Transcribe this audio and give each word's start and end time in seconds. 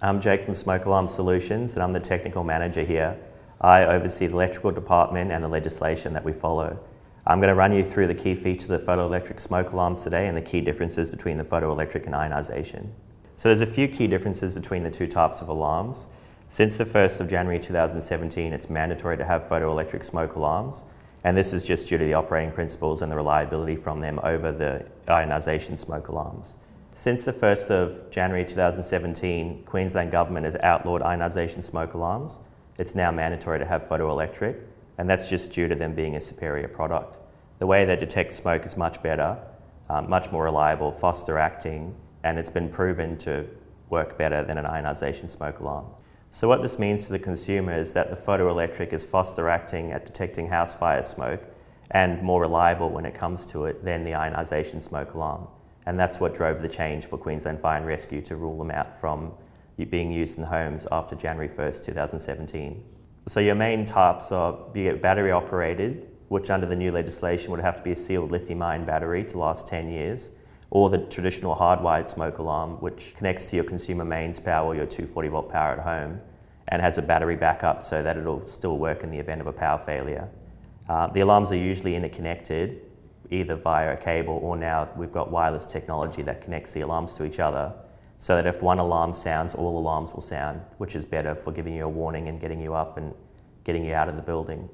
I'm 0.00 0.20
Jake 0.20 0.44
from 0.44 0.54
Smoke 0.54 0.84
Alarm 0.84 1.08
Solutions 1.08 1.74
and 1.74 1.82
I'm 1.82 1.90
the 1.90 1.98
technical 1.98 2.44
manager 2.44 2.84
here. 2.84 3.18
I 3.60 3.82
oversee 3.82 4.28
the 4.28 4.34
electrical 4.34 4.70
department 4.70 5.32
and 5.32 5.42
the 5.42 5.48
legislation 5.48 6.12
that 6.12 6.24
we 6.24 6.32
follow. 6.32 6.78
I'm 7.26 7.40
going 7.40 7.48
to 7.48 7.56
run 7.56 7.72
you 7.72 7.82
through 7.82 8.06
the 8.06 8.14
key 8.14 8.36
features 8.36 8.70
of 8.70 8.80
the 8.80 8.86
photoelectric 8.86 9.40
smoke 9.40 9.72
alarms 9.72 10.04
today 10.04 10.28
and 10.28 10.36
the 10.36 10.42
key 10.42 10.60
differences 10.60 11.10
between 11.10 11.36
the 11.36 11.42
photoelectric 11.42 12.06
and 12.06 12.14
ionisation. 12.14 12.90
So 13.34 13.48
there's 13.48 13.60
a 13.60 13.66
few 13.66 13.88
key 13.88 14.06
differences 14.06 14.54
between 14.54 14.84
the 14.84 14.90
two 14.90 15.08
types 15.08 15.42
of 15.42 15.48
alarms. 15.48 16.06
Since 16.46 16.76
the 16.76 16.84
1st 16.84 17.22
of 17.22 17.28
January 17.28 17.58
2017, 17.58 18.52
it's 18.52 18.70
mandatory 18.70 19.16
to 19.16 19.24
have 19.24 19.48
photoelectric 19.48 20.04
smoke 20.04 20.36
alarms, 20.36 20.84
and 21.24 21.36
this 21.36 21.52
is 21.52 21.64
just 21.64 21.88
due 21.88 21.98
to 21.98 22.04
the 22.04 22.14
operating 22.14 22.52
principles 22.52 23.02
and 23.02 23.10
the 23.10 23.16
reliability 23.16 23.74
from 23.74 23.98
them 23.98 24.20
over 24.22 24.52
the 24.52 24.86
ionisation 25.08 25.76
smoke 25.76 26.06
alarms. 26.06 26.56
Since 26.98 27.24
the 27.24 27.32
1st 27.32 27.70
of 27.70 28.10
January 28.10 28.44
2017, 28.44 29.62
Queensland 29.66 30.10
Government 30.10 30.46
has 30.46 30.56
outlawed 30.56 31.00
ionisation 31.00 31.62
smoke 31.62 31.94
alarms. 31.94 32.40
It's 32.76 32.96
now 32.96 33.12
mandatory 33.12 33.60
to 33.60 33.64
have 33.64 33.84
photoelectric, 33.84 34.60
and 34.98 35.08
that's 35.08 35.30
just 35.30 35.52
due 35.52 35.68
to 35.68 35.76
them 35.76 35.94
being 35.94 36.16
a 36.16 36.20
superior 36.20 36.66
product. 36.66 37.18
The 37.60 37.68
way 37.68 37.84
they 37.84 37.94
detect 37.94 38.32
smoke 38.32 38.66
is 38.66 38.76
much 38.76 39.00
better, 39.00 39.38
um, 39.88 40.10
much 40.10 40.32
more 40.32 40.42
reliable, 40.42 40.90
faster 40.90 41.38
acting, 41.38 41.94
and 42.24 42.36
it's 42.36 42.50
been 42.50 42.68
proven 42.68 43.16
to 43.18 43.46
work 43.90 44.18
better 44.18 44.42
than 44.42 44.58
an 44.58 44.64
ionisation 44.64 45.28
smoke 45.28 45.60
alarm. 45.60 45.86
So 46.30 46.48
what 46.48 46.62
this 46.62 46.80
means 46.80 47.06
to 47.06 47.12
the 47.12 47.20
consumer 47.20 47.78
is 47.78 47.92
that 47.92 48.10
the 48.10 48.16
photoelectric 48.16 48.92
is 48.92 49.04
faster 49.04 49.48
acting 49.48 49.92
at 49.92 50.04
detecting 50.04 50.48
house 50.48 50.74
fire 50.74 51.04
smoke 51.04 51.44
and 51.92 52.20
more 52.24 52.40
reliable 52.40 52.90
when 52.90 53.04
it 53.04 53.14
comes 53.14 53.46
to 53.52 53.66
it 53.66 53.84
than 53.84 54.02
the 54.02 54.10
ionisation 54.10 54.82
smoke 54.82 55.14
alarm. 55.14 55.46
And 55.88 55.98
that's 55.98 56.20
what 56.20 56.34
drove 56.34 56.60
the 56.60 56.68
change 56.68 57.06
for 57.06 57.16
Queensland 57.16 57.60
Fire 57.60 57.78
and 57.78 57.86
Rescue 57.86 58.20
to 58.20 58.36
rule 58.36 58.58
them 58.58 58.70
out 58.70 58.94
from 58.94 59.32
being 59.88 60.12
used 60.12 60.36
in 60.36 60.44
homes 60.44 60.86
after 60.92 61.16
January 61.16 61.48
1st, 61.48 61.86
2017. 61.86 62.84
So 63.26 63.40
your 63.40 63.54
main 63.54 63.86
types 63.86 64.30
are 64.30 64.52
be 64.74 64.90
battery 64.92 65.32
operated, 65.32 66.06
which 66.28 66.50
under 66.50 66.66
the 66.66 66.76
new 66.76 66.92
legislation 66.92 67.52
would 67.52 67.60
have 67.60 67.78
to 67.78 67.82
be 67.82 67.92
a 67.92 67.96
sealed 67.96 68.30
lithium 68.30 68.62
ion 68.62 68.84
battery 68.84 69.24
to 69.24 69.38
last 69.38 69.66
10 69.66 69.88
years, 69.88 70.28
or 70.68 70.90
the 70.90 70.98
traditional 70.98 71.56
hardwired 71.56 72.10
smoke 72.10 72.36
alarm, 72.36 72.72
which 72.82 73.14
connects 73.16 73.46
to 73.46 73.56
your 73.56 73.64
consumer 73.64 74.04
mains 74.04 74.38
power 74.38 74.66
or 74.66 74.74
your 74.74 74.84
240 74.84 75.28
volt 75.28 75.48
power 75.48 75.72
at 75.72 75.78
home 75.78 76.20
and 76.68 76.82
has 76.82 76.98
a 76.98 77.02
battery 77.02 77.36
backup 77.36 77.82
so 77.82 78.02
that 78.02 78.18
it'll 78.18 78.44
still 78.44 78.76
work 78.76 79.02
in 79.02 79.10
the 79.10 79.18
event 79.18 79.40
of 79.40 79.46
a 79.46 79.52
power 79.54 79.78
failure. 79.78 80.28
Uh, 80.86 81.06
the 81.06 81.20
alarms 81.20 81.50
are 81.50 81.56
usually 81.56 81.96
interconnected 81.96 82.82
either 83.30 83.54
via 83.54 83.94
a 83.94 83.96
cable 83.96 84.38
or 84.42 84.56
now 84.56 84.88
we've 84.96 85.12
got 85.12 85.30
wireless 85.30 85.66
technology 85.66 86.22
that 86.22 86.40
connects 86.40 86.72
the 86.72 86.80
alarms 86.80 87.14
to 87.14 87.24
each 87.24 87.38
other 87.38 87.72
so 88.18 88.34
that 88.34 88.46
if 88.46 88.62
one 88.62 88.78
alarm 88.78 89.12
sounds, 89.12 89.54
all 89.54 89.78
alarms 89.78 90.12
will 90.12 90.20
sound, 90.20 90.60
which 90.78 90.96
is 90.96 91.04
better 91.04 91.34
for 91.34 91.52
giving 91.52 91.74
you 91.74 91.84
a 91.84 91.88
warning 91.88 92.28
and 92.28 92.40
getting 92.40 92.60
you 92.60 92.74
up 92.74 92.96
and 92.96 93.14
getting 93.62 93.84
you 93.84 93.94
out 93.94 94.08
of 94.08 94.16
the 94.16 94.22
building. 94.22 94.68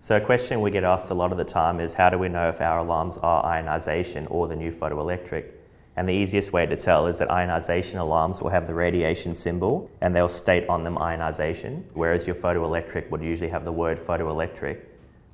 So 0.00 0.16
a 0.16 0.20
question 0.20 0.60
we 0.60 0.70
get 0.70 0.84
asked 0.84 1.10
a 1.10 1.14
lot 1.14 1.32
of 1.32 1.38
the 1.38 1.44
time 1.44 1.80
is 1.80 1.92
how 1.92 2.08
do 2.08 2.18
we 2.18 2.28
know 2.28 2.48
if 2.48 2.60
our 2.60 2.78
alarms 2.78 3.18
are 3.18 3.44
ionisation 3.44 4.26
or 4.30 4.48
the 4.48 4.56
new 4.56 4.70
photoelectric? 4.70 5.50
And 5.96 6.08
the 6.08 6.14
easiest 6.14 6.52
way 6.52 6.64
to 6.64 6.76
tell 6.76 7.08
is 7.08 7.18
that 7.18 7.28
ionisation 7.28 7.98
alarms 7.98 8.40
will 8.40 8.50
have 8.50 8.68
the 8.68 8.74
radiation 8.74 9.34
symbol 9.34 9.90
and 10.00 10.14
they'll 10.14 10.28
state 10.28 10.68
on 10.68 10.84
them 10.84 10.96
ionisation, 10.96 11.82
whereas 11.92 12.26
your 12.26 12.36
photoelectric 12.36 13.10
would 13.10 13.22
usually 13.22 13.50
have 13.50 13.64
the 13.64 13.72
word 13.72 13.98
photoelectric 13.98 14.82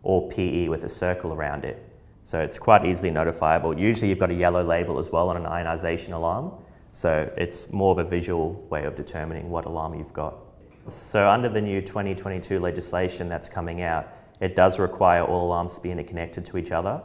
or 0.02 0.28
PE 0.30 0.68
with 0.68 0.82
a 0.84 0.88
circle 0.88 1.34
around 1.34 1.64
it. 1.64 1.93
So 2.24 2.40
it's 2.40 2.56
quite 2.56 2.86
easily 2.86 3.10
notifiable. 3.10 3.78
Usually 3.78 4.08
you've 4.08 4.18
got 4.18 4.30
a 4.30 4.34
yellow 4.34 4.64
label 4.64 4.98
as 4.98 5.10
well 5.12 5.28
on 5.28 5.36
an 5.36 5.44
ionisation 5.44 6.14
alarm. 6.14 6.52
So 6.90 7.30
it's 7.36 7.70
more 7.70 7.92
of 7.92 7.98
a 7.98 8.08
visual 8.08 8.54
way 8.70 8.84
of 8.84 8.94
determining 8.94 9.50
what 9.50 9.66
alarm 9.66 9.94
you've 9.94 10.14
got. 10.14 10.38
So 10.86 11.28
under 11.28 11.50
the 11.50 11.60
new 11.60 11.82
2022 11.82 12.58
legislation 12.60 13.28
that's 13.28 13.50
coming 13.50 13.82
out, 13.82 14.08
it 14.40 14.56
does 14.56 14.78
require 14.78 15.22
all 15.22 15.44
alarms 15.44 15.74
to 15.74 15.82
be 15.82 15.90
interconnected 15.90 16.46
to 16.46 16.56
each 16.56 16.70
other. 16.70 17.02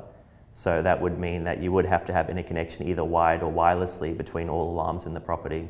So 0.54 0.82
that 0.82 1.02
would 1.02 1.18
mean 1.18 1.44
that 1.44 1.62
you 1.62 1.74
would 1.74 1.86
have 1.86 2.06
to 2.06 2.14
have 2.14 2.30
interconnection 2.30 2.88
either 2.88 3.04
wired 3.04 3.44
or 3.44 3.52
wirelessly 3.52 4.16
between 4.16 4.48
all 4.48 4.72
alarms 4.72 5.06
in 5.06 5.14
the 5.14 5.20
property. 5.20 5.68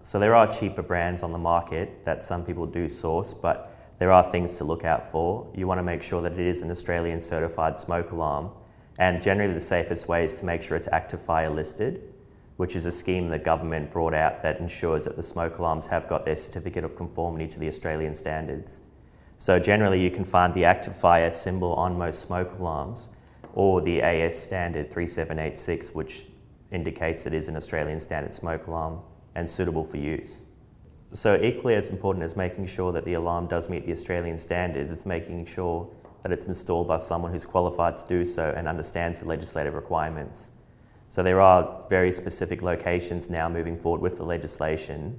So 0.00 0.18
there 0.18 0.34
are 0.34 0.50
cheaper 0.50 0.82
brands 0.82 1.22
on 1.22 1.32
the 1.32 1.38
market 1.38 2.06
that 2.06 2.24
some 2.24 2.46
people 2.46 2.64
do 2.64 2.88
source, 2.88 3.34
but 3.34 3.76
there 3.98 4.10
are 4.10 4.22
things 4.22 4.56
to 4.56 4.64
look 4.64 4.86
out 4.86 5.10
for. 5.10 5.52
You 5.54 5.66
want 5.66 5.80
to 5.80 5.82
make 5.82 6.02
sure 6.02 6.22
that 6.22 6.32
it 6.32 6.38
is 6.38 6.62
an 6.62 6.70
Australian 6.70 7.20
certified 7.20 7.78
smoke 7.78 8.12
alarm 8.12 8.52
and 9.00 9.20
generally 9.22 9.54
the 9.54 9.58
safest 9.58 10.08
way 10.08 10.24
is 10.24 10.38
to 10.38 10.44
make 10.44 10.62
sure 10.62 10.76
it's 10.76 10.86
ActivFire 10.88 11.52
listed, 11.52 12.02
which 12.58 12.76
is 12.76 12.84
a 12.84 12.92
scheme 12.92 13.28
the 13.28 13.38
government 13.38 13.90
brought 13.90 14.12
out 14.12 14.42
that 14.42 14.60
ensures 14.60 15.06
that 15.06 15.16
the 15.16 15.22
smoke 15.22 15.58
alarms 15.58 15.86
have 15.86 16.06
got 16.06 16.26
their 16.26 16.36
certificate 16.36 16.84
of 16.84 16.94
conformity 16.94 17.48
to 17.48 17.58
the 17.58 17.66
Australian 17.66 18.14
standards. 18.14 18.82
So 19.38 19.58
generally 19.58 20.02
you 20.02 20.10
can 20.10 20.22
find 20.22 20.52
the 20.52 20.64
ActivFire 20.64 21.32
symbol 21.32 21.72
on 21.72 21.96
most 21.96 22.20
smoke 22.20 22.58
alarms 22.58 23.08
or 23.54 23.80
the 23.80 24.02
AS 24.02 24.38
standard 24.38 24.92
3786 24.92 25.94
which 25.94 26.26
indicates 26.70 27.24
it 27.24 27.32
is 27.32 27.48
an 27.48 27.56
Australian 27.56 28.00
standard 28.00 28.34
smoke 28.34 28.66
alarm 28.66 29.00
and 29.34 29.48
suitable 29.48 29.82
for 29.82 29.96
use. 29.96 30.42
So 31.12 31.40
equally 31.40 31.74
as 31.74 31.88
important 31.88 32.22
as 32.22 32.36
making 32.36 32.66
sure 32.66 32.92
that 32.92 33.06
the 33.06 33.14
alarm 33.14 33.46
does 33.46 33.70
meet 33.70 33.86
the 33.86 33.92
Australian 33.92 34.36
standards 34.36 34.90
is 34.90 35.06
making 35.06 35.46
sure 35.46 35.90
that 36.22 36.32
it's 36.32 36.46
installed 36.46 36.88
by 36.88 36.98
someone 36.98 37.32
who's 37.32 37.44
qualified 37.44 37.96
to 37.96 38.06
do 38.06 38.24
so 38.24 38.52
and 38.56 38.68
understands 38.68 39.20
the 39.20 39.26
legislative 39.26 39.74
requirements. 39.74 40.50
So 41.08 41.22
there 41.22 41.40
are 41.40 41.84
very 41.88 42.12
specific 42.12 42.62
locations 42.62 43.28
now 43.28 43.48
moving 43.48 43.76
forward 43.76 44.00
with 44.00 44.16
the 44.16 44.24
legislation 44.24 45.18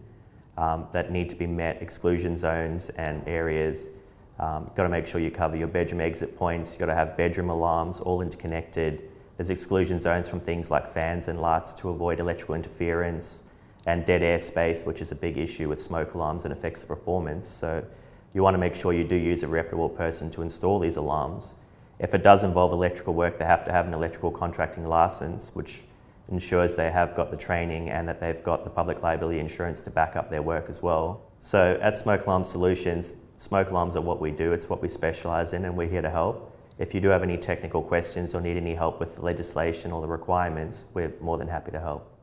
um, 0.57 0.87
that 0.91 1.11
need 1.11 1.29
to 1.31 1.35
be 1.35 1.47
met, 1.47 1.81
exclusion 1.81 2.35
zones 2.35 2.89
and 2.91 3.27
areas. 3.27 3.91
Um, 4.39 4.71
got 4.75 4.83
to 4.83 4.89
make 4.89 5.05
sure 5.05 5.19
you 5.19 5.31
cover 5.31 5.55
your 5.55 5.67
bedroom 5.67 6.01
exit 6.01 6.37
points, 6.37 6.73
you've 6.73 6.79
got 6.79 6.85
to 6.87 6.95
have 6.95 7.17
bedroom 7.17 7.49
alarms 7.49 7.99
all 7.99 8.21
interconnected. 8.21 9.03
There's 9.37 9.49
exclusion 9.49 9.99
zones 9.99 10.29
from 10.29 10.39
things 10.39 10.71
like 10.71 10.87
fans 10.87 11.27
and 11.27 11.41
lights 11.41 11.73
to 11.75 11.89
avoid 11.89 12.19
electrical 12.19 12.55
interference 12.55 13.43
and 13.85 14.05
dead 14.05 14.21
air 14.21 14.39
space, 14.39 14.83
which 14.83 15.01
is 15.01 15.11
a 15.11 15.15
big 15.15 15.37
issue 15.37 15.67
with 15.67 15.81
smoke 15.81 16.13
alarms 16.13 16.45
and 16.45 16.53
affects 16.53 16.81
the 16.81 16.87
performance. 16.87 17.47
So 17.47 17.83
you 18.33 18.43
want 18.43 18.53
to 18.53 18.57
make 18.57 18.75
sure 18.75 18.93
you 18.93 19.03
do 19.03 19.15
use 19.15 19.43
a 19.43 19.47
reputable 19.47 19.89
person 19.89 20.29
to 20.31 20.41
install 20.41 20.79
these 20.79 20.95
alarms. 20.95 21.55
If 21.99 22.13
it 22.13 22.23
does 22.23 22.43
involve 22.43 22.71
electrical 22.71 23.13
work, 23.13 23.37
they 23.37 23.45
have 23.45 23.63
to 23.65 23.71
have 23.71 23.87
an 23.87 23.93
electrical 23.93 24.31
contracting 24.31 24.87
license, 24.87 25.51
which 25.53 25.83
ensures 26.29 26.75
they 26.75 26.89
have 26.89 27.15
got 27.15 27.29
the 27.29 27.37
training 27.37 27.89
and 27.89 28.07
that 28.07 28.19
they've 28.19 28.41
got 28.41 28.63
the 28.63 28.69
public 28.69 29.03
liability 29.03 29.39
insurance 29.39 29.81
to 29.83 29.91
back 29.91 30.15
up 30.15 30.29
their 30.29 30.41
work 30.41 30.69
as 30.69 30.81
well. 30.81 31.21
So 31.39 31.77
at 31.81 31.97
Smoke 31.97 32.25
Alarm 32.25 32.43
Solutions, 32.43 33.13
smoke 33.35 33.69
alarms 33.69 33.95
are 33.95 34.01
what 34.01 34.21
we 34.21 34.31
do, 34.31 34.53
it's 34.53 34.69
what 34.69 34.81
we 34.81 34.87
specialise 34.87 35.53
in 35.53 35.65
and 35.65 35.75
we're 35.75 35.89
here 35.89 36.01
to 36.01 36.09
help. 36.09 36.55
If 36.79 36.95
you 36.95 37.01
do 37.01 37.09
have 37.09 37.21
any 37.21 37.37
technical 37.37 37.83
questions 37.83 38.33
or 38.33 38.41
need 38.41 38.57
any 38.57 38.73
help 38.73 38.99
with 38.99 39.15
the 39.15 39.21
legislation 39.21 39.91
or 39.91 40.01
the 40.01 40.07
requirements, 40.07 40.85
we're 40.93 41.13
more 41.19 41.37
than 41.37 41.47
happy 41.47 41.71
to 41.71 41.79
help. 41.79 42.20